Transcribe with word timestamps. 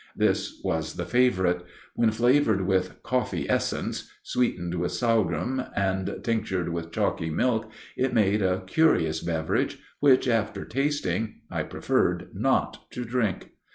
This 0.15 0.59
was 0.63 0.95
the 0.95 1.05
favorite. 1.05 1.63
When 1.93 2.09
flavored 2.09 2.65
with 2.65 3.03
"coffee 3.03 3.47
essence," 3.47 4.09
sweetened 4.23 4.73
with 4.73 4.93
sorghum, 4.93 5.61
and 5.75 6.17
tinctured 6.23 6.69
with 6.69 6.91
chalky 6.91 7.29
milk, 7.29 7.69
it 7.95 8.11
made 8.11 8.41
a 8.41 8.63
curious 8.65 9.19
beverage 9.21 9.77
which, 9.99 10.27
after 10.27 10.65
tasting, 10.65 11.41
I 11.51 11.61
preferred 11.61 12.29
not 12.33 12.89
to 12.93 13.05
drink. 13.05 13.51